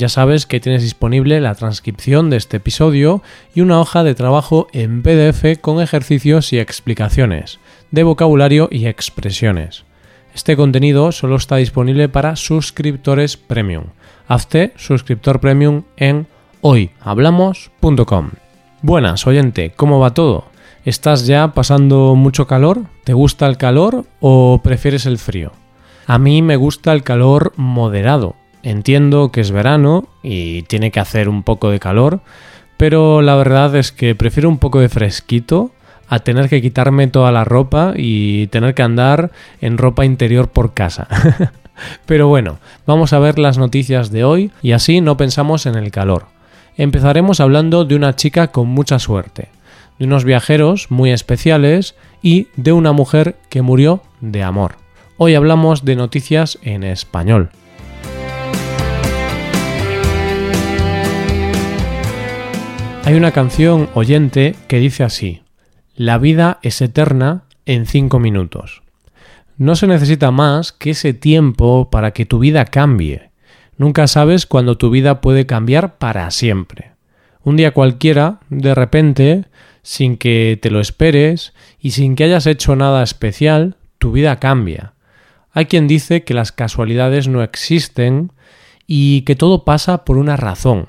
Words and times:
Ya 0.00 0.08
sabes 0.08 0.46
que 0.46 0.60
tienes 0.60 0.82
disponible 0.82 1.42
la 1.42 1.54
transcripción 1.54 2.30
de 2.30 2.38
este 2.38 2.56
episodio 2.56 3.22
y 3.54 3.60
una 3.60 3.78
hoja 3.78 4.02
de 4.02 4.14
trabajo 4.14 4.66
en 4.72 5.02
PDF 5.02 5.60
con 5.60 5.82
ejercicios 5.82 6.54
y 6.54 6.58
explicaciones 6.58 7.60
de 7.90 8.02
vocabulario 8.02 8.70
y 8.72 8.86
expresiones. 8.86 9.84
Este 10.34 10.56
contenido 10.56 11.12
solo 11.12 11.36
está 11.36 11.56
disponible 11.56 12.08
para 12.08 12.36
suscriptores 12.36 13.36
premium 13.36 13.88
Hazte 14.26 14.72
suscriptor 14.76 15.38
premium 15.38 15.82
en 15.98 16.26
hoyhablamos.com. 16.62 18.30
Buenas, 18.80 19.26
oyente, 19.26 19.74
¿cómo 19.76 19.98
va 19.98 20.14
todo? 20.14 20.46
¿Estás 20.86 21.26
ya 21.26 21.52
pasando 21.52 22.14
mucho 22.14 22.46
calor? 22.46 22.84
¿Te 23.04 23.12
gusta 23.12 23.46
el 23.46 23.58
calor 23.58 24.06
o 24.20 24.62
prefieres 24.64 25.04
el 25.04 25.18
frío? 25.18 25.52
A 26.06 26.18
mí 26.18 26.40
me 26.40 26.56
gusta 26.56 26.94
el 26.94 27.02
calor 27.02 27.52
moderado. 27.58 28.39
Entiendo 28.62 29.32
que 29.32 29.40
es 29.40 29.50
verano 29.50 30.08
y 30.22 30.62
tiene 30.62 30.90
que 30.90 31.00
hacer 31.00 31.28
un 31.28 31.42
poco 31.42 31.70
de 31.70 31.80
calor, 31.80 32.20
pero 32.76 33.22
la 33.22 33.34
verdad 33.36 33.74
es 33.76 33.92
que 33.92 34.14
prefiero 34.14 34.48
un 34.48 34.58
poco 34.58 34.80
de 34.80 34.88
fresquito 34.88 35.70
a 36.08 36.18
tener 36.18 36.48
que 36.48 36.60
quitarme 36.60 37.06
toda 37.06 37.30
la 37.32 37.44
ropa 37.44 37.94
y 37.96 38.48
tener 38.48 38.74
que 38.74 38.82
andar 38.82 39.30
en 39.60 39.78
ropa 39.78 40.04
interior 40.04 40.48
por 40.48 40.74
casa. 40.74 41.06
Pero 42.06 42.28
bueno, 42.28 42.58
vamos 42.86 43.12
a 43.12 43.18
ver 43.18 43.38
las 43.38 43.58
noticias 43.58 44.10
de 44.10 44.24
hoy 44.24 44.50
y 44.60 44.72
así 44.72 45.00
no 45.00 45.16
pensamos 45.16 45.66
en 45.66 45.76
el 45.76 45.90
calor. 45.90 46.26
Empezaremos 46.76 47.40
hablando 47.40 47.84
de 47.84 47.94
una 47.94 48.16
chica 48.16 48.48
con 48.48 48.68
mucha 48.68 48.98
suerte, 48.98 49.48
de 49.98 50.06
unos 50.06 50.24
viajeros 50.24 50.90
muy 50.90 51.10
especiales 51.10 51.94
y 52.22 52.48
de 52.56 52.72
una 52.72 52.92
mujer 52.92 53.36
que 53.48 53.62
murió 53.62 54.02
de 54.20 54.42
amor. 54.42 54.76
Hoy 55.16 55.34
hablamos 55.34 55.84
de 55.84 55.96
noticias 55.96 56.58
en 56.62 56.82
español. 56.82 57.50
Hay 63.10 63.16
una 63.16 63.32
canción 63.32 63.90
oyente 63.94 64.54
que 64.68 64.78
dice 64.78 65.02
así, 65.02 65.42
La 65.96 66.16
vida 66.16 66.60
es 66.62 66.80
eterna 66.80 67.42
en 67.66 67.86
cinco 67.86 68.20
minutos. 68.20 68.82
No 69.56 69.74
se 69.74 69.88
necesita 69.88 70.30
más 70.30 70.70
que 70.70 70.90
ese 70.90 71.12
tiempo 71.12 71.90
para 71.90 72.12
que 72.12 72.24
tu 72.24 72.38
vida 72.38 72.66
cambie. 72.66 73.30
Nunca 73.76 74.06
sabes 74.06 74.46
cuándo 74.46 74.78
tu 74.78 74.90
vida 74.90 75.20
puede 75.20 75.44
cambiar 75.44 75.98
para 75.98 76.30
siempre. 76.30 76.92
Un 77.42 77.56
día 77.56 77.72
cualquiera, 77.72 78.38
de 78.48 78.76
repente, 78.76 79.46
sin 79.82 80.16
que 80.16 80.56
te 80.62 80.70
lo 80.70 80.78
esperes 80.78 81.52
y 81.80 81.90
sin 81.90 82.14
que 82.14 82.22
hayas 82.22 82.46
hecho 82.46 82.76
nada 82.76 83.02
especial, 83.02 83.76
tu 83.98 84.12
vida 84.12 84.38
cambia. 84.38 84.92
Hay 85.50 85.66
quien 85.66 85.88
dice 85.88 86.22
que 86.22 86.32
las 86.32 86.52
casualidades 86.52 87.26
no 87.26 87.42
existen 87.42 88.30
y 88.86 89.22
que 89.22 89.34
todo 89.34 89.64
pasa 89.64 90.04
por 90.04 90.16
una 90.16 90.36
razón. 90.36 90.86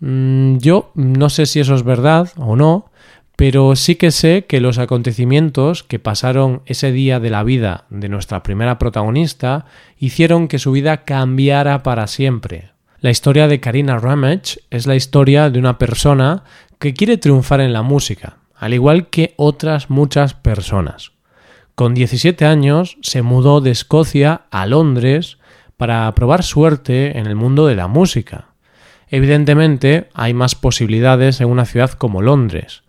Mm, 0.00 0.58
yo 0.58 0.90
no 0.94 1.30
sé 1.30 1.46
si 1.46 1.60
eso 1.60 1.74
es 1.74 1.82
verdad 1.82 2.30
o 2.36 2.56
no, 2.56 2.90
pero 3.36 3.76
sí 3.76 3.96
que 3.96 4.10
sé 4.10 4.46
que 4.46 4.60
los 4.60 4.78
acontecimientos 4.78 5.82
que 5.82 5.98
pasaron 5.98 6.62
ese 6.64 6.90
día 6.90 7.20
de 7.20 7.30
la 7.30 7.42
vida 7.42 7.84
de 7.90 8.08
nuestra 8.08 8.42
primera 8.42 8.78
protagonista 8.78 9.66
hicieron 9.98 10.48
que 10.48 10.58
su 10.58 10.72
vida 10.72 11.04
cambiara 11.04 11.82
para 11.82 12.06
siempre. 12.06 12.70
La 13.00 13.10
historia 13.10 13.46
de 13.46 13.60
Karina 13.60 13.98
Ramage 13.98 14.60
es 14.70 14.86
la 14.86 14.96
historia 14.96 15.50
de 15.50 15.58
una 15.58 15.78
persona 15.78 16.44
que 16.78 16.94
quiere 16.94 17.18
triunfar 17.18 17.60
en 17.60 17.74
la 17.74 17.82
música, 17.82 18.38
al 18.54 18.72
igual 18.72 19.08
que 19.08 19.34
otras 19.36 19.90
muchas 19.90 20.32
personas. 20.32 21.12
Con 21.74 21.92
17 21.92 22.46
años 22.46 22.96
se 23.02 23.20
mudó 23.20 23.60
de 23.60 23.70
Escocia 23.70 24.46
a 24.50 24.64
Londres 24.64 25.36
para 25.76 26.10
probar 26.14 26.42
suerte 26.42 27.18
en 27.18 27.26
el 27.26 27.36
mundo 27.36 27.66
de 27.66 27.76
la 27.76 27.86
música. 27.86 28.45
Evidentemente 29.08 30.08
hay 30.14 30.34
más 30.34 30.54
posibilidades 30.54 31.40
en 31.40 31.48
una 31.48 31.64
ciudad 31.64 31.90
como 31.90 32.22
Londres, 32.22 32.82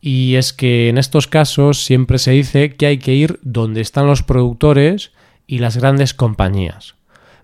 y 0.00 0.36
es 0.36 0.52
que 0.52 0.88
en 0.88 0.98
estos 0.98 1.26
casos 1.26 1.84
siempre 1.84 2.18
se 2.18 2.30
dice 2.30 2.74
que 2.74 2.86
hay 2.86 2.98
que 2.98 3.14
ir 3.14 3.38
donde 3.42 3.80
están 3.80 4.06
los 4.06 4.22
productores 4.22 5.12
y 5.46 5.58
las 5.58 5.76
grandes 5.76 6.14
compañías. 6.14 6.94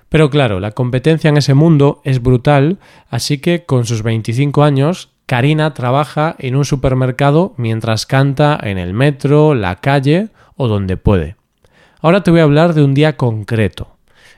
Pero 0.09 0.31
claro, 0.31 0.61
la 0.61 0.71
competencia 0.71 1.29
en 1.29 1.37
ese 1.37 1.55
mundo 1.55 2.01
es 2.05 2.23
brutal, 2.23 2.79
así 3.11 3.39
que 3.39 3.65
con 3.65 3.85
sus 3.85 4.03
25 4.03 4.63
años, 4.63 5.11
Karina 5.27 5.75
trabaja 5.75 6.37
en 6.39 6.55
un 6.55 6.65
supermercado 6.65 7.55
mientras 7.57 8.07
canta 8.07 8.59
en 8.63 8.79
el 8.79 8.95
metro, 8.95 9.55
la 9.55 9.77
calle 9.77 10.29
o 10.55 10.69
donde 10.69 10.97
puede. 10.97 11.37
Ahora 12.01 12.23
te 12.23 12.31
voy 12.31 12.41
a 12.41 12.45
hablar 12.45 12.75
de 12.75 12.85
un 12.85 12.95
día 12.95 13.17
concreto. 13.17 13.96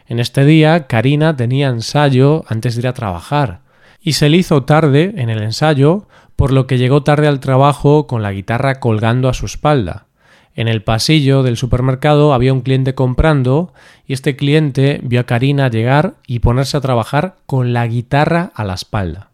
En 0.09 0.21
este 0.21 0.47
día, 0.47 0.87
Karina 0.87 1.37
tenía 1.37 1.69
ensayo 1.69 2.45
antes 2.49 2.75
de 2.75 2.81
ir 2.81 2.89
a 2.89 2.95
trabajar, 2.95 3.61
y 4.01 4.15
se 4.15 4.31
le 4.31 4.39
hizo 4.39 4.65
tarde 4.65 5.13
en 5.19 5.29
el 5.29 5.43
ensayo 5.43 6.09
por 6.35 6.51
lo 6.51 6.67
que 6.67 6.79
llegó 6.79 7.03
tarde 7.03 7.29
al 7.29 7.41
trabajo 7.41 8.07
con 8.07 8.23
la 8.23 8.33
guitarra 8.33 8.81
colgando 8.81 9.29
a 9.29 9.35
su 9.35 9.45
espalda. 9.45 10.07
En 10.55 10.67
el 10.67 10.83
pasillo 10.83 11.43
del 11.43 11.59
supermercado 11.59 12.33
había 12.33 12.55
un 12.55 12.63
cliente 12.63 12.95
comprando 12.95 13.75
y 14.07 14.15
este 14.15 14.35
cliente 14.35 14.99
vio 15.03 15.21
a 15.21 15.25
Karina 15.25 15.69
llegar 15.69 16.15
y 16.27 16.39
ponerse 16.39 16.77
a 16.77 16.81
trabajar 16.81 17.37
con 17.45 17.73
la 17.73 17.87
guitarra 17.87 18.51
a 18.55 18.65
la 18.65 18.75
espalda. 18.75 19.31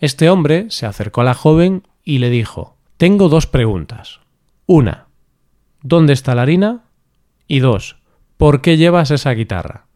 Este 0.00 0.28
hombre 0.28 0.66
se 0.70 0.86
acercó 0.86 1.20
a 1.20 1.24
la 1.24 1.34
joven 1.34 1.84
y 2.04 2.18
le 2.18 2.30
dijo 2.30 2.74
Tengo 2.96 3.28
dos 3.28 3.46
preguntas. 3.46 4.20
Una, 4.66 5.06
¿dónde 5.82 6.14
está 6.14 6.34
la 6.34 6.42
harina? 6.42 6.84
Y 7.46 7.60
dos, 7.60 7.96
¿por 8.36 8.60
qué 8.60 8.76
llevas 8.76 9.10
esa 9.10 9.30
guitarra? 9.32 9.89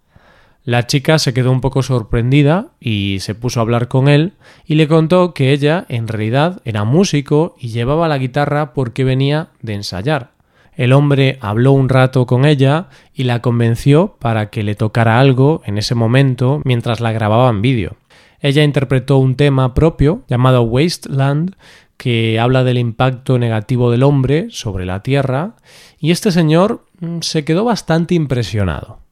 La 0.65 0.87
chica 0.87 1.19
se 1.19 1.35
quedó 1.35 1.53
un 1.53 1.61
poco 1.61 1.83
sorprendida 1.83 2.69
y 2.81 3.19
se 3.21 3.35
puso 3.35 3.61
a 3.61 3.63
hablar 3.63 3.89
con 3.89 4.09
él 4.09 4.33
y 4.65 4.77
le 4.77 4.89
contó 4.89 5.35
que 5.35 5.53
ella 5.53 5.85
en 5.91 6.09
realidad 6.09 6.63
era 6.65 6.85
músico 6.85 7.55
y 7.61 7.69
llevaba 7.69 8.09
la 8.09 8.17
guitarra 8.17 8.73
porque 8.73 9.05
venía 9.05 9.49
de 9.61 9.75
ensayar. 9.75 10.31
El 10.75 10.95
hombre 10.95 11.39
habló 11.43 11.73
un 11.73 11.91
rato 11.91 12.25
con 12.25 12.47
ella 12.47 12.89
y 13.13 13.25
la 13.25 13.43
convenció 13.43 14.17
para 14.19 14.49
que 14.49 14.63
le 14.63 14.75
tocara 14.75 15.21
algo 15.21 15.61
en 15.67 15.77
ese 15.77 15.95
momento 15.95 16.63
mientras 16.65 17.01
la 17.01 17.13
grababa 17.13 17.51
en 17.51 17.61
vídeo. 17.61 17.97
Ella 18.41 18.65
interpretó 18.65 19.19
un 19.19 19.37
tema 19.37 19.75
propio 19.75 20.23
llamado 20.29 20.63
Wasteland 20.63 21.57
que 21.99 22.41
habla 22.41 22.65
del 22.65 22.79
impacto 22.79 23.39
negativo 23.39 23.91
del 23.91 24.03
hombre 24.03 24.47
sobre 24.49 24.87
la 24.87 25.03
tierra 25.03 25.57
y 25.99 26.11
este 26.11 26.33
señor 26.33 26.87
mm, 27.01 27.21
se 27.21 27.45
quedó 27.45 27.65
bastante 27.65 28.15
impresionado. 28.15 29.04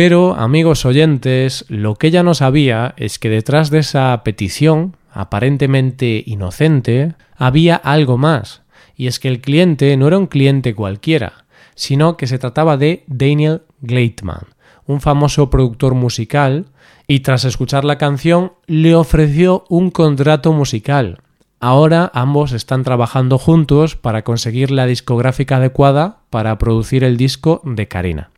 Pero, 0.00 0.36
amigos 0.36 0.86
oyentes, 0.86 1.64
lo 1.66 1.96
que 1.96 2.06
ella 2.06 2.22
no 2.22 2.32
sabía 2.32 2.94
es 2.98 3.18
que 3.18 3.28
detrás 3.28 3.68
de 3.70 3.80
esa 3.80 4.22
petición, 4.22 4.96
aparentemente 5.12 6.22
inocente, 6.24 7.16
había 7.36 7.74
algo 7.74 8.16
más, 8.16 8.62
y 8.94 9.08
es 9.08 9.18
que 9.18 9.26
el 9.26 9.40
cliente 9.40 9.96
no 9.96 10.06
era 10.06 10.16
un 10.16 10.28
cliente 10.28 10.72
cualquiera, 10.76 11.46
sino 11.74 12.16
que 12.16 12.28
se 12.28 12.38
trataba 12.38 12.76
de 12.76 13.02
Daniel 13.08 13.62
Gleitman, 13.80 14.46
un 14.86 15.00
famoso 15.00 15.50
productor 15.50 15.94
musical, 15.94 16.66
y 17.08 17.18
tras 17.18 17.44
escuchar 17.44 17.84
la 17.84 17.98
canción 17.98 18.52
le 18.68 18.94
ofreció 18.94 19.64
un 19.68 19.90
contrato 19.90 20.52
musical. 20.52 21.22
Ahora 21.58 22.08
ambos 22.14 22.52
están 22.52 22.84
trabajando 22.84 23.36
juntos 23.36 23.96
para 23.96 24.22
conseguir 24.22 24.70
la 24.70 24.86
discográfica 24.86 25.56
adecuada 25.56 26.20
para 26.30 26.56
producir 26.56 27.02
el 27.02 27.16
disco 27.16 27.62
de 27.64 27.88
Karina. 27.88 28.30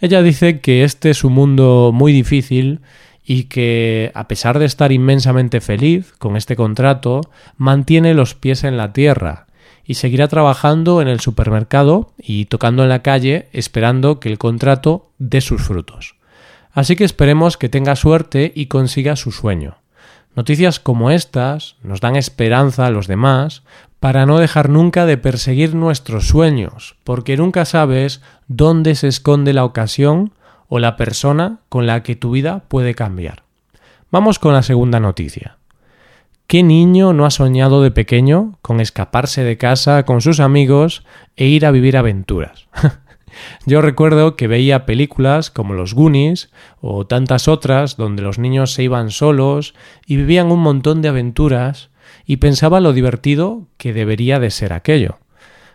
Ella 0.00 0.22
dice 0.22 0.60
que 0.60 0.84
este 0.84 1.10
es 1.10 1.24
un 1.24 1.34
mundo 1.34 1.90
muy 1.92 2.12
difícil 2.12 2.80
y 3.24 3.44
que, 3.44 4.10
a 4.14 4.28
pesar 4.28 4.58
de 4.58 4.64
estar 4.64 4.92
inmensamente 4.92 5.60
feliz 5.60 6.12
con 6.18 6.36
este 6.36 6.56
contrato, 6.56 7.20
mantiene 7.56 8.14
los 8.14 8.34
pies 8.34 8.64
en 8.64 8.76
la 8.76 8.92
tierra 8.92 9.46
y 9.84 9.94
seguirá 9.94 10.28
trabajando 10.28 11.02
en 11.02 11.08
el 11.08 11.20
supermercado 11.20 12.12
y 12.16 12.46
tocando 12.46 12.82
en 12.82 12.88
la 12.88 13.02
calle 13.02 13.48
esperando 13.52 14.20
que 14.20 14.30
el 14.30 14.38
contrato 14.38 15.10
dé 15.18 15.40
sus 15.40 15.60
frutos. 15.60 16.14
Así 16.72 16.96
que 16.96 17.04
esperemos 17.04 17.56
que 17.56 17.68
tenga 17.68 17.96
suerte 17.96 18.52
y 18.54 18.66
consiga 18.66 19.16
su 19.16 19.32
sueño. 19.32 19.78
Noticias 20.36 20.78
como 20.80 21.10
estas 21.10 21.76
nos 21.82 22.00
dan 22.00 22.16
esperanza 22.16 22.86
a 22.86 22.90
los 22.90 23.06
demás 23.08 23.64
para 24.00 24.24
no 24.24 24.38
dejar 24.38 24.70
nunca 24.70 25.04
de 25.04 25.18
perseguir 25.18 25.74
nuestros 25.74 26.26
sueños, 26.26 26.96
porque 27.04 27.36
nunca 27.36 27.66
sabes 27.66 28.22
dónde 28.48 28.94
se 28.94 29.08
esconde 29.08 29.52
la 29.52 29.64
ocasión 29.64 30.32
o 30.68 30.78
la 30.78 30.96
persona 30.96 31.60
con 31.68 31.86
la 31.86 32.02
que 32.02 32.16
tu 32.16 32.30
vida 32.30 32.64
puede 32.68 32.94
cambiar. 32.94 33.44
Vamos 34.10 34.38
con 34.38 34.54
la 34.54 34.62
segunda 34.62 35.00
noticia. 35.00 35.58
¿Qué 36.46 36.62
niño 36.62 37.12
no 37.12 37.26
ha 37.26 37.30
soñado 37.30 37.82
de 37.82 37.92
pequeño 37.92 38.58
con 38.62 38.80
escaparse 38.80 39.44
de 39.44 39.56
casa 39.56 40.04
con 40.04 40.20
sus 40.20 40.40
amigos 40.40 41.04
e 41.36 41.46
ir 41.46 41.64
a 41.66 41.70
vivir 41.70 41.96
aventuras? 41.96 42.66
Yo 43.66 43.80
recuerdo 43.82 44.34
que 44.34 44.48
veía 44.48 44.86
películas 44.86 45.50
como 45.50 45.74
Los 45.74 45.94
Goonies 45.94 46.50
o 46.80 47.06
tantas 47.06 47.46
otras 47.46 47.96
donde 47.96 48.22
los 48.22 48.38
niños 48.38 48.72
se 48.72 48.82
iban 48.82 49.10
solos 49.10 49.74
y 50.06 50.16
vivían 50.16 50.50
un 50.50 50.60
montón 50.60 51.02
de 51.02 51.08
aventuras 51.08 51.89
y 52.26 52.36
pensaba 52.36 52.80
lo 52.80 52.92
divertido 52.92 53.68
que 53.76 53.92
debería 53.92 54.38
de 54.38 54.50
ser 54.50 54.72
aquello. 54.72 55.18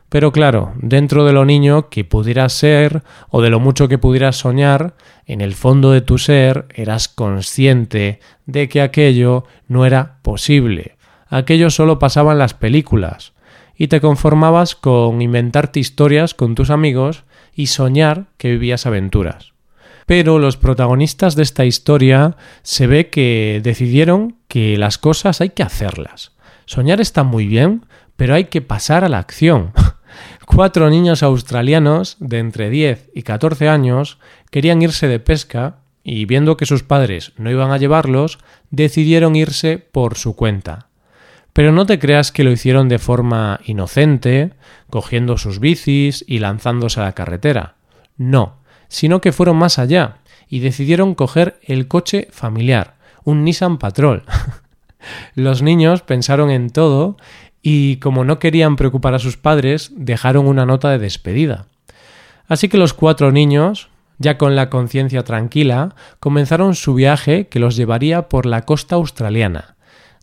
Pero 0.10 0.32
claro, 0.32 0.74
dentro 0.78 1.26
de 1.26 1.34
lo 1.34 1.46
niño 1.46 1.90
que 1.90 2.06
pudieras 2.06 2.54
ser 2.54 3.04
o 3.30 3.42
de 3.42 3.50
lo 3.50 3.60
mucho 3.60 3.88
que 3.88 3.98
pudieras 3.98 4.38
soñar, 4.38 4.96
en 5.26 5.42
el 5.42 5.56
fondo 5.56 5.92
de 5.92 6.02
tu 6.02 6.18
ser 6.18 6.68
eras 6.74 7.08
consciente 7.08 8.20
de 8.46 8.70
que 8.70 8.82
aquello 8.82 9.46
no 9.68 9.86
era 9.86 10.20
posible. 10.22 10.98
Aquello 11.28 11.70
solo 11.70 12.00
pasaba 12.00 12.34
en 12.34 12.40
las 12.40 12.54
películas. 12.54 13.34
Y 13.76 13.88
te 13.88 14.00
conformabas 14.00 14.76
con 14.76 15.22
inventarte 15.22 15.80
historias 15.80 16.34
con 16.34 16.56
tus 16.56 16.70
amigos 16.70 17.24
y 17.54 17.68
soñar 17.68 18.28
que 18.38 18.52
vivías 18.52 18.86
aventuras. 18.86 19.55
Pero 20.06 20.38
los 20.40 20.58
protagonistas 20.58 21.36
de 21.36 21.44
esta 21.44 21.66
historia 21.66 22.38
se 22.62 22.88
ve 22.88 23.10
que 23.10 23.60
decidieron 23.64 24.38
que 24.48 24.78
las 24.78 24.98
cosas 24.98 25.42
hay 25.42 25.50
que 25.50 25.64
hacerlas. 25.64 26.34
Soñar 26.66 27.02
está 27.02 27.24
muy 27.24 27.48
bien, 27.48 27.86
pero 28.16 28.36
hay 28.36 28.46
que 28.46 28.62
pasar 28.62 29.04
a 29.04 29.10
la 29.10 29.20
acción. 29.20 29.72
Cuatro 30.46 30.90
niños 30.90 31.24
australianos 31.24 32.18
de 32.20 32.40
entre 32.40 32.70
10 32.70 33.10
y 33.14 33.24
14 33.24 33.68
años 33.68 34.20
querían 34.52 34.82
irse 34.82 35.08
de 35.08 35.20
pesca 35.20 35.78
y 36.04 36.26
viendo 36.26 36.56
que 36.56 36.68
sus 36.68 36.84
padres 36.84 37.34
no 37.38 37.50
iban 37.50 37.72
a 37.72 37.78
llevarlos, 37.78 38.38
decidieron 38.70 39.36
irse 39.36 39.80
por 39.80 40.18
su 40.18 40.36
cuenta. 40.36 40.88
Pero 41.52 41.72
no 41.72 41.88
te 41.88 41.98
creas 41.98 42.32
que 42.32 42.44
lo 42.44 42.52
hicieron 42.52 42.90
de 42.90 43.00
forma 43.00 43.60
inocente, 43.66 44.52
cogiendo 44.90 45.38
sus 45.38 45.60
bicis 45.60 46.24
y 46.28 46.40
lanzándose 46.40 47.00
a 47.00 47.04
la 47.04 47.14
carretera. 47.14 47.76
No, 48.18 48.60
sino 48.88 49.22
que 49.22 49.32
fueron 49.32 49.58
más 49.58 49.80
allá 49.80 50.18
y 50.48 50.60
decidieron 50.60 51.16
coger 51.16 51.60
el 51.64 51.88
coche 51.88 52.28
familiar, 52.32 52.96
un 53.24 53.44
Nissan 53.44 53.78
Patrol. 53.78 54.24
Los 55.36 55.62
niños 55.62 56.02
pensaron 56.02 56.50
en 56.50 56.70
todo 56.70 57.18
y 57.62 57.98
como 57.98 58.24
no 58.24 58.40
querían 58.40 58.76
preocupar 58.76 59.14
a 59.16 59.20
sus 59.20 59.38
padres, 59.38 59.92
dejaron 59.96 60.48
una 60.48 60.66
nota 60.66 60.90
de 60.92 61.00
despedida. 61.00 61.66
Así 62.48 62.70
que 62.70 62.78
los 62.78 62.94
cuatro 62.94 63.32
niños, 63.32 63.90
ya 64.20 64.38
con 64.38 64.56
la 64.56 64.70
conciencia 64.70 65.24
tranquila, 65.24 65.96
comenzaron 66.20 66.76
su 66.76 66.94
viaje 66.94 67.48
que 67.48 67.60
los 67.60 67.76
llevaría 67.76 68.30
por 68.30 68.46
la 68.46 68.62
costa 68.62 68.96
australiana 68.96 69.76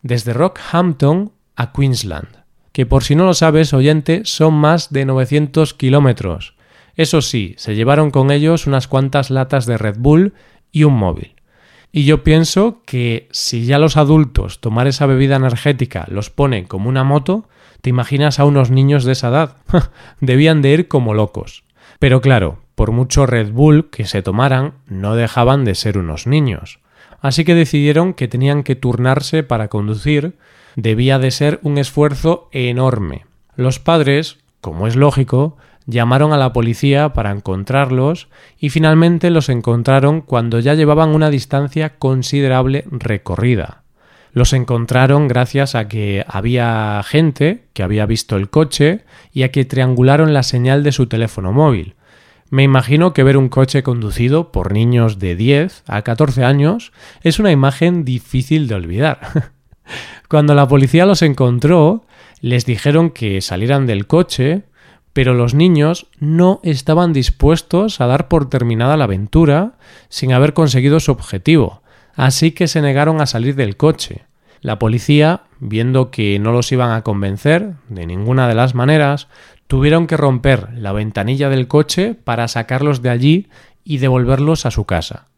desde 0.03 0.33
Rockhampton 0.33 1.33
a 1.57 1.73
Queensland, 1.73 2.29
que 2.73 2.87
por 2.87 3.05
si 3.05 3.15
no 3.15 3.25
lo 3.25 3.35
sabes, 3.35 3.73
oyente, 3.73 4.23
son 4.25 4.55
más 4.55 4.93
de 4.93 5.05
900 5.05 5.75
kilómetros. 5.75 6.55
Eso 6.97 7.23
sí, 7.23 7.55
se 7.59 7.75
llevaron 7.75 8.11
con 8.11 8.31
ellos 8.31 8.67
unas 8.67 8.89
cuantas 8.89 9.31
latas 9.31 9.67
de 9.67 9.79
Red 9.79 9.97
Bull 9.99 10.35
y 10.71 10.85
un 10.85 10.95
móvil. 10.95 11.35
Y 11.91 12.05
yo 12.05 12.25
pienso 12.25 12.83
que 12.87 13.29
si 13.33 13.67
ya 13.67 13.79
los 13.79 13.97
adultos 13.97 14.61
tomar 14.61 14.87
esa 14.87 15.07
bebida 15.07 15.37
energética 15.37 16.07
los 16.09 16.31
ponen 16.31 16.65
como 16.65 16.89
una 16.89 17.05
moto, 17.05 17.49
te 17.81 17.91
imaginas 17.91 18.39
a 18.39 18.45
unos 18.45 18.71
niños 18.71 19.05
de 19.05 19.13
esa 19.13 19.29
edad. 19.29 19.57
Debían 20.21 20.63
de 20.63 20.71
ir 20.71 20.89
como 20.89 21.15
locos. 21.15 21.65
Pero 21.99 22.21
claro, 22.21 22.61
por 22.75 22.93
mucho 22.93 23.27
Red 23.27 23.53
Bull 23.53 23.91
que 23.91 24.07
se 24.07 24.23
tomaran, 24.23 24.75
no 24.87 25.15
dejaban 25.17 25.65
de 25.65 25.75
ser 25.75 25.99
unos 25.99 26.27
niños 26.27 26.79
así 27.23 27.45
que 27.45 27.55
decidieron 27.55 28.13
que 28.13 28.29
tenían 28.29 28.65
que 28.65 28.75
turnarse 28.75 29.43
para 29.43 29.69
conducir, 29.69 30.37
debía 30.77 31.19
de 31.19 31.31
ser 31.31 31.61
un 31.63 31.79
esfuerzo 31.79 32.49
enorme. 32.53 33.25
Los 33.57 33.79
padres, 33.79 34.39
como 34.61 34.87
es 34.87 34.97
lógico, 34.97 35.57
llamaron 35.87 36.33
a 36.33 36.37
la 36.37 36.53
policía 36.53 37.13
para 37.13 37.31
encontrarlos 37.31 38.29
y 38.59 38.71
finalmente 38.71 39.31
los 39.31 39.49
encontraron 39.49 40.21
cuando 40.21 40.61
ya 40.61 40.75
llevaban 40.75 41.11
una 41.11 41.31
distancia 41.31 41.99
considerable 41.99 42.85
recorrida. 42.91 43.83
Los 44.33 44.53
encontraron 44.53 45.29
gracias 45.29 45.75
a 45.75 45.89
que 45.89 46.25
había 46.27 47.03
gente 47.05 47.65
que 47.75 47.83
había 47.83 48.07
visto 48.07 48.37
el 48.37 48.49
coche 48.49 49.05
y 49.33 49.43
a 49.43 49.51
que 49.51 49.65
triangularon 49.65 50.33
la 50.33 50.43
señal 50.43 50.83
de 50.83 50.93
su 50.93 51.07
teléfono 51.07 51.53
móvil, 51.53 51.97
me 52.53 52.65
imagino 52.65 53.15
que 53.15 53.23
ver 53.23 53.39
un 53.39 53.49
coche 53.49 53.83
conducido 53.83 54.53
por 54.53 54.75
niños 54.75 55.19
de 55.19 55.37
10 55.37 55.85
a 55.87 56.03
14 56.03 56.45
años 56.45 56.93
es 57.23 57.39
una 57.39 57.51
imagen 57.51 58.05
difícil 58.05 58.69
de 58.69 58.75
olvidar. 58.75 59.53
Cuando 60.29 60.55
la 60.55 60.69
policía 60.69 61.07
los 61.07 61.23
encontró, 61.23 62.05
les 62.43 62.67
dijeron 62.67 63.09
que 63.09 63.41
salieran 63.41 63.87
del 63.87 64.07
coche, 64.07 64.65
pero 65.13 65.35
los 65.35 65.55
niños 65.55 66.07
no 66.19 66.61
estaban 66.63 67.13
dispuestos 67.13 68.01
a 68.01 68.07
dar 68.07 68.29
por 68.29 68.49
terminada 68.49 68.97
la 68.97 69.05
aventura 69.05 69.73
sin 70.09 70.33
haber 70.33 70.55
conseguido 70.55 71.01
su 71.01 71.13
objetivo, 71.13 71.83
así 72.15 72.53
que 72.53 72.69
se 72.69 72.83
negaron 72.83 73.21
a 73.21 73.27
salir 73.27 73.55
del 73.55 73.77
coche. 73.77 74.25
La 74.61 74.79
policía, 74.79 75.43
viendo 75.59 76.11
que 76.11 76.39
no 76.39 76.53
los 76.53 76.71
iban 76.71 76.93
a 76.93 77.03
convencer 77.03 77.75
de 77.89 78.07
ninguna 78.07 78.47
de 78.47 78.55
las 78.55 78.75
maneras, 78.75 79.29
Tuvieron 79.73 80.07
que 80.07 80.19
romper 80.19 80.69
la 80.75 80.93
ventanilla 80.93 81.49
del 81.49 81.67
coche 81.67 82.15
para 82.15 82.47
sacarlos 82.47 83.01
de 83.01 83.09
allí 83.09 83.49
y 83.85 83.97
devolverlos 83.97 84.67
a 84.67 84.71
su 84.71 84.85
casa. 84.85 85.29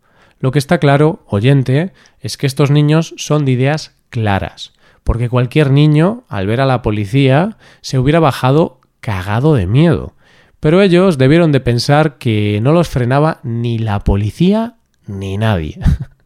Lo 0.41 0.51
que 0.51 0.59
está 0.59 0.79
claro, 0.79 1.23
oyente, 1.29 1.93
es 2.19 2.37
que 2.37 2.49
estos 2.49 2.73
niños 2.73 3.15
son 3.17 3.45
de 3.45 3.53
ideas 3.53 3.95
claras, 4.11 4.73
porque 5.05 5.29
cualquier 5.29 5.71
niño, 5.71 6.25
al 6.29 6.49
ver 6.49 6.61
a 6.61 6.67
la 6.67 6.83
policía, 6.83 7.59
se 7.81 7.97
hubiera 7.97 8.19
bajado 8.19 8.81
cagado 9.05 9.55
de 9.55 9.67
miedo. 9.67 10.15
Pero 10.61 10.81
ellos 10.81 11.19
debieron 11.19 11.53
de 11.53 11.61
pensar 11.61 12.17
que 12.17 12.59
no 12.63 12.73
los 12.73 12.89
frenaba 12.89 13.39
ni 13.43 13.77
la 13.77 14.01
policía 14.01 14.77
ni 15.07 15.37
nadie. 15.37 15.79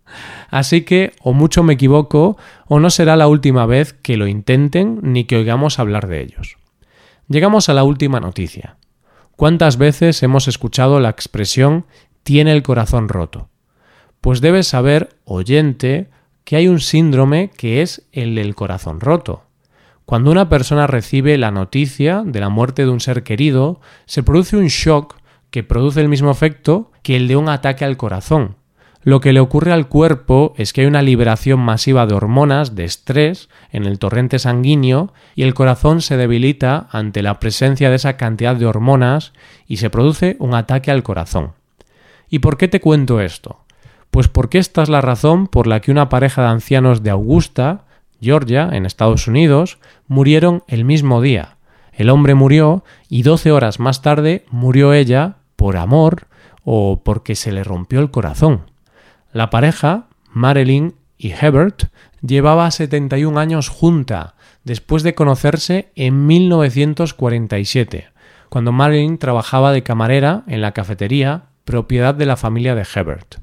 Así 0.49 0.83
que 0.83 1.13
o 1.21 1.33
mucho 1.33 1.65
me 1.65 1.75
equivoco 1.75 2.39
o 2.69 2.79
no 2.79 2.91
será 2.91 3.17
la 3.17 3.27
última 3.27 3.67
vez 3.67 3.95
que 3.95 4.17
lo 4.17 4.29
intenten 4.29 5.01
ni 5.03 5.25
que 5.25 5.39
oigamos 5.39 5.81
hablar 5.81 6.07
de 6.07 6.23
ellos. 6.23 6.57
Llegamos 7.27 7.69
a 7.69 7.75
la 7.75 7.83
última 7.83 8.21
noticia. 8.21 8.77
¿Cuántas 9.35 9.77
veces 9.77 10.23
hemos 10.23 10.47
escuchado 10.47 11.01
la 11.01 11.11
expresión 11.11 11.85
tiene 12.23 12.53
el 12.53 12.63
corazón 12.63 13.09
roto? 13.09 13.49
Pues 14.21 14.41
debes 14.41 14.69
saber, 14.69 15.17
oyente, 15.25 16.11
que 16.45 16.55
hay 16.55 16.69
un 16.69 16.79
síndrome 16.79 17.51
que 17.57 17.83
es 17.83 18.07
el 18.13 18.37
del 18.37 18.55
corazón 18.55 19.01
roto. 19.01 19.48
Cuando 20.09 20.31
una 20.31 20.49
persona 20.49 20.87
recibe 20.87 21.37
la 21.37 21.51
noticia 21.51 22.23
de 22.25 22.41
la 22.41 22.49
muerte 22.49 22.87
de 22.87 22.89
un 22.89 22.99
ser 22.99 23.25
querido, 23.25 23.79
se 24.07 24.23
produce 24.23 24.57
un 24.57 24.69
shock 24.69 25.17
que 25.51 25.63
produce 25.63 26.01
el 26.01 26.09
mismo 26.09 26.31
efecto 26.31 26.91
que 27.03 27.15
el 27.15 27.29
de 27.29 27.37
un 27.37 27.51
ataque 27.51 27.85
al 27.85 27.99
corazón, 27.99 28.57
lo 29.03 29.21
que 29.21 29.35
le 29.35 29.41
ocurre 29.41 29.71
al 29.71 29.87
cuerpo 29.89 30.55
es 30.57 30.73
que 30.73 30.81
hay 30.81 30.87
una 30.87 31.03
liberación 31.03 31.61
masiva 31.61 32.07
de 32.07 32.15
hormonas 32.15 32.75
de 32.75 32.85
estrés 32.85 33.51
en 33.71 33.85
el 33.85 33.99
torrente 33.99 34.39
sanguíneo 34.39 35.13
y 35.35 35.43
el 35.43 35.53
corazón 35.53 36.01
se 36.01 36.17
debilita 36.17 36.89
ante 36.91 37.21
la 37.21 37.39
presencia 37.39 37.91
de 37.91 37.97
esa 37.97 38.17
cantidad 38.17 38.57
de 38.57 38.65
hormonas 38.65 39.35
y 39.67 39.77
se 39.77 39.91
produce 39.91 40.37
un 40.39 40.55
ataque 40.55 40.91
al 40.91 41.03
corazón. 41.03 41.53
¿Y 42.31 42.39
por 42.39 42.57
qué 42.57 42.67
te 42.67 42.81
cuento 42.81 43.21
esto? 43.21 43.61
Pues 44.11 44.27
porque 44.27 44.57
esta 44.57 44.83
es 44.83 44.89
la 44.89 45.03
razón 45.03 45.49
por 45.49 45.67
la 45.67 45.81
que 45.81 45.91
una 45.91 46.09
pareja 46.09 46.41
de 46.41 46.49
ancianos 46.49 47.03
de 47.03 47.11
Augusta, 47.11 47.85
Georgia, 48.21 48.71
en 48.73 48.87
Estados 48.87 49.29
Unidos, 49.29 49.79
murieron 50.07 50.65
el 50.67 50.85
mismo 50.85 51.21
día. 51.21 51.57
El 51.93 52.11
hombre 52.11 52.35
murió 52.35 52.85
y 53.09 53.23
doce 53.23 53.51
horas 53.51 53.81
más 53.81 54.03
tarde 54.03 54.45
murió 54.51 54.93
ella 54.93 55.37
por 55.57 55.77
amor 55.77 56.29
o 56.65 57.03
porque 57.05 57.35
se 57.35 57.51
le 57.51 57.65
rompió 57.65 58.01
el 58.01 58.11
corazón. 58.11 58.71
La 59.33 59.51
pareja, 59.51 60.07
Marilyn 60.31 60.95
y 61.17 61.33
Hebert, 61.33 61.85
llevaba 62.23 62.71
71 62.71 63.39
años 63.39 63.69
junta, 63.69 64.35
después 64.65 65.03
de 65.03 65.15
conocerse 65.15 65.91
en 65.97 66.27
1947, 66.27 68.09
cuando 68.49 68.73
Marilyn 68.73 69.19
trabajaba 69.19 69.73
de 69.73 69.83
camarera 69.83 70.45
en 70.47 70.61
la 70.61 70.73
cafetería, 70.73 71.45
propiedad 71.65 72.15
de 72.15 72.27
la 72.27 72.37
familia 72.37 72.75
de 72.75 72.87
Hebert. 72.95 73.37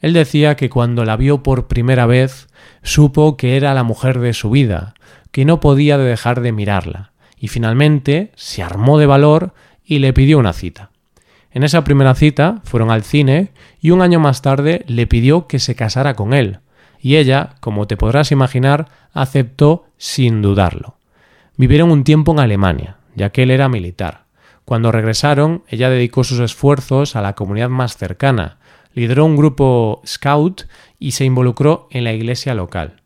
Él 0.00 0.12
decía 0.12 0.56
que 0.56 0.68
cuando 0.68 1.04
la 1.04 1.16
vio 1.16 1.42
por 1.42 1.66
primera 1.66 2.06
vez, 2.06 2.48
supo 2.82 3.36
que 3.36 3.56
era 3.56 3.74
la 3.74 3.82
mujer 3.82 4.18
de 4.20 4.32
su 4.32 4.50
vida, 4.50 4.94
que 5.30 5.44
no 5.44 5.60
podía 5.60 5.98
dejar 5.98 6.40
de 6.40 6.52
mirarla, 6.52 7.12
y 7.38 7.48
finalmente 7.48 8.32
se 8.36 8.62
armó 8.62 8.98
de 8.98 9.06
valor 9.06 9.54
y 9.84 9.98
le 9.98 10.12
pidió 10.12 10.38
una 10.38 10.52
cita. 10.52 10.90
En 11.50 11.62
esa 11.62 11.84
primera 11.84 12.14
cita 12.14 12.60
fueron 12.64 12.90
al 12.90 13.02
cine 13.02 13.52
y 13.80 13.90
un 13.90 14.02
año 14.02 14.20
más 14.20 14.42
tarde 14.42 14.84
le 14.86 15.06
pidió 15.06 15.46
que 15.46 15.58
se 15.58 15.74
casara 15.74 16.14
con 16.14 16.34
él, 16.34 16.58
y 17.00 17.16
ella, 17.16 17.54
como 17.60 17.86
te 17.86 17.96
podrás 17.96 18.32
imaginar, 18.32 18.88
aceptó 19.12 19.86
sin 19.96 20.42
dudarlo. 20.42 20.96
Vivieron 21.56 21.90
un 21.90 22.04
tiempo 22.04 22.32
en 22.32 22.40
Alemania, 22.40 22.96
ya 23.14 23.30
que 23.30 23.44
él 23.44 23.50
era 23.50 23.68
militar. 23.68 24.24
Cuando 24.66 24.92
regresaron, 24.92 25.62
ella 25.68 25.88
dedicó 25.88 26.24
sus 26.24 26.40
esfuerzos 26.40 27.16
a 27.16 27.22
la 27.22 27.34
comunidad 27.34 27.68
más 27.68 27.96
cercana, 27.96 28.58
lideró 28.96 29.26
un 29.26 29.36
grupo 29.36 30.02
scout 30.04 30.62
y 30.98 31.12
se 31.12 31.24
involucró 31.24 31.86
en 31.92 32.02
la 32.02 32.14
iglesia 32.14 32.54
local. 32.54 33.02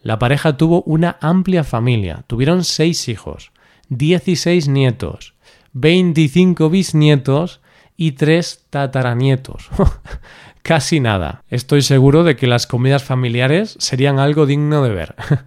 La 0.00 0.18
pareja 0.18 0.56
tuvo 0.56 0.82
una 0.82 1.18
amplia 1.20 1.64
familia, 1.64 2.24
tuvieron 2.26 2.64
seis 2.64 3.08
hijos, 3.08 3.52
16 3.90 4.68
nietos, 4.68 5.34
25 5.74 6.70
bisnietos 6.70 7.60
y 7.96 8.12
tres 8.12 8.64
tataranietos. 8.70 9.68
Casi 10.62 11.00
nada. 11.00 11.42
Estoy 11.48 11.82
seguro 11.82 12.22
de 12.22 12.36
que 12.36 12.46
las 12.46 12.66
comidas 12.66 13.02
familiares 13.02 13.76
serían 13.80 14.18
algo 14.18 14.46
digno 14.46 14.82
de 14.84 14.90
ver. 14.90 15.16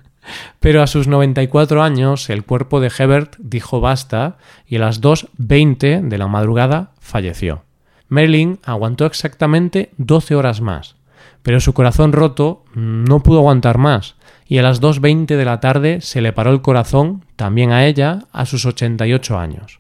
Pero 0.60 0.82
a 0.82 0.88
sus 0.88 1.08
94 1.08 1.82
años 1.82 2.30
el 2.30 2.44
cuerpo 2.44 2.82
de 2.82 2.92
Hebert 2.98 3.36
dijo 3.40 3.80
basta 3.80 4.38
y 4.68 4.76
a 4.76 4.80
las 4.80 5.02
2.20 5.02 6.02
de 6.02 6.18
la 6.18 6.28
madrugada 6.28 6.92
falleció. 7.00 7.65
Merlin 8.10 8.60
aguantó 8.64 9.06
exactamente 9.06 9.92
12 9.98 10.36
horas 10.36 10.62
más, 10.62 10.96
pero 11.44 11.60
su 11.60 11.74
corazón 11.74 12.12
roto 12.14 12.64
no 12.74 13.22
pudo 13.22 13.40
aguantar 13.40 13.78
más 13.78 14.16
y 14.48 14.58
a 14.60 14.62
las 14.62 14.82
2.20 14.82 15.38
de 15.38 15.46
la 15.46 15.60
tarde 15.60 16.02
se 16.02 16.22
le 16.22 16.34
paró 16.34 16.52
el 16.52 16.62
corazón 16.62 17.26
también 17.36 17.72
a 17.72 17.86
ella 17.86 18.26
a 18.32 18.46
sus 18.46 18.66
88 18.66 19.38
años. 19.38 19.80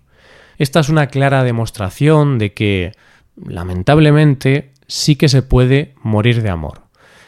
Esta 0.57 0.79
es 0.79 0.89
una 0.89 1.07
clara 1.07 1.43
demostración 1.43 2.39
de 2.39 2.53
que, 2.53 2.93
lamentablemente, 3.45 4.71
sí 4.87 5.15
que 5.15 5.29
se 5.29 5.41
puede 5.41 5.93
morir 6.01 6.41
de 6.41 6.49
amor. 6.49 6.81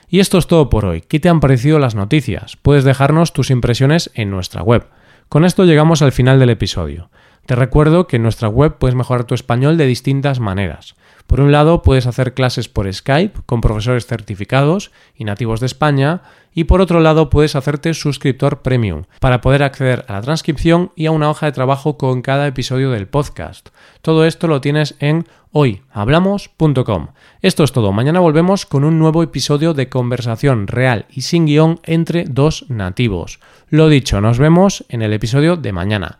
Y 0.09 0.19
esto 0.19 0.37
es 0.37 0.47
todo 0.47 0.69
por 0.69 0.85
hoy. 0.85 1.01
¿Qué 1.01 1.19
te 1.19 1.29
han 1.29 1.41
parecido 1.41 1.79
las 1.79 1.95
noticias? 1.95 2.57
Puedes 2.61 2.85
dejarnos 2.85 3.33
tus 3.33 3.49
impresiones 3.49 4.09
en 4.13 4.31
nuestra 4.31 4.63
web. 4.63 4.87
Con 5.27 5.43
esto 5.43 5.65
llegamos 5.65 6.01
al 6.01 6.13
final 6.13 6.39
del 6.39 6.49
episodio. 6.49 7.09
Te 7.47 7.55
recuerdo 7.55 8.07
que 8.07 8.17
en 8.17 8.23
nuestra 8.23 8.49
web 8.49 8.75
puedes 8.77 8.93
mejorar 8.93 9.23
tu 9.23 9.33
español 9.33 9.77
de 9.77 9.85
distintas 9.85 10.41
maneras. 10.41 10.95
Por 11.27 11.39
un 11.39 11.53
lado, 11.53 11.81
puedes 11.81 12.05
hacer 12.05 12.33
clases 12.33 12.67
por 12.67 12.93
Skype 12.93 13.39
con 13.45 13.61
profesores 13.61 14.05
certificados 14.05 14.91
y 15.15 15.23
nativos 15.23 15.61
de 15.61 15.67
España, 15.67 16.23
y 16.53 16.65
por 16.65 16.81
otro 16.81 16.99
lado, 16.99 17.29
puedes 17.29 17.55
hacerte 17.55 17.93
suscriptor 17.93 18.63
premium 18.63 19.03
para 19.21 19.39
poder 19.39 19.63
acceder 19.63 20.03
a 20.09 20.13
la 20.13 20.21
transcripción 20.21 20.91
y 20.97 21.05
a 21.05 21.11
una 21.11 21.29
hoja 21.29 21.45
de 21.45 21.51
trabajo 21.53 21.97
con 21.97 22.21
cada 22.21 22.47
episodio 22.47 22.91
del 22.91 23.07
podcast. 23.07 23.69
Todo 24.01 24.25
esto 24.25 24.47
lo 24.47 24.59
tienes 24.59 24.95
en 24.99 25.25
hoyhablamos.com. 25.53 27.07
Esto 27.41 27.63
es 27.63 27.71
todo. 27.71 27.93
Mañana 27.93 28.19
volvemos 28.19 28.65
con 28.65 28.83
un 28.83 28.99
nuevo 28.99 29.23
episodio 29.23 29.73
de 29.73 29.87
conversación 29.87 30.67
real 30.67 31.05
y 31.09 31.21
sin 31.21 31.45
guion 31.45 31.79
entre 31.83 32.25
dos 32.25 32.65
nativos. 32.69 33.39
Lo 33.69 33.87
dicho, 33.87 34.19
nos 34.19 34.37
vemos 34.37 34.85
en 34.89 35.01
el 35.01 35.13
episodio 35.13 35.55
de 35.55 35.71
mañana. 35.71 36.19